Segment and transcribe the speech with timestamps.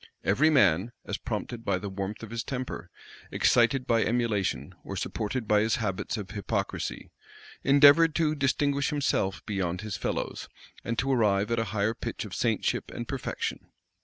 [0.23, 2.89] Every man, as prompted by the warmth of his temper,
[3.29, 7.11] excited by emulation, or supported by his habits of hypocrisy,
[7.63, 10.49] endeavored to distinguish himself beyond his fellows,
[10.83, 13.67] and to arrive at a higher pitch of saintship and perfection.